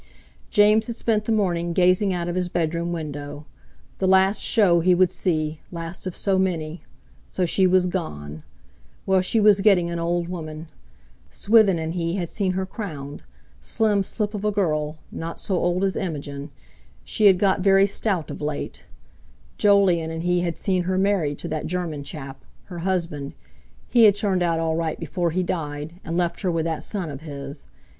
James 0.49 0.87
had 0.87 0.95
spent 0.95 1.25
the 1.25 1.31
morning 1.31 1.73
gazing 1.73 2.11
out 2.11 2.27
of 2.27 2.33
his 2.33 2.49
bedroom 2.49 2.91
window. 2.91 3.45
The 3.99 4.07
last 4.07 4.39
show 4.39 4.79
he 4.79 4.95
would 4.95 5.11
see, 5.11 5.61
last 5.71 6.07
of 6.07 6.15
so 6.15 6.39
many! 6.39 6.81
So 7.27 7.45
she 7.45 7.67
was 7.67 7.85
gone! 7.85 8.41
Well, 9.05 9.21
she 9.21 9.39
was 9.39 9.61
getting 9.61 9.91
an 9.91 9.99
old 9.99 10.27
woman. 10.27 10.69
Swithin 11.29 11.77
and 11.77 11.93
he 11.93 12.15
had 12.15 12.29
seen 12.29 12.53
her 12.53 12.65
crowned—slim 12.65 14.01
slip 14.01 14.33
of 14.33 14.43
a 14.43 14.49
girl, 14.51 14.97
not 15.11 15.39
so 15.39 15.55
old 15.55 15.83
as 15.83 15.95
Imogen! 15.95 16.49
She 17.03 17.27
had 17.27 17.37
got 17.37 17.61
very 17.61 17.85
stout 17.85 18.31
of 18.31 18.41
late. 18.41 18.85
Jolyon 19.59 20.09
and 20.09 20.23
he 20.23 20.39
had 20.39 20.57
seen 20.57 20.85
her 20.85 20.97
married 20.97 21.37
to 21.37 21.47
that 21.49 21.67
German 21.67 22.03
chap, 22.03 22.43
her 22.63 22.79
husband—he 22.79 24.03
had 24.05 24.15
turned 24.15 24.41
out 24.41 24.59
all 24.59 24.75
right 24.75 24.99
before 24.99 25.29
he 25.29 25.43
died, 25.43 25.93
and 26.03 26.17
left 26.17 26.41
her 26.41 26.49
with 26.49 26.65
that 26.65 26.81
son 26.81 27.11
of 27.11 27.21
his. 27.21 27.67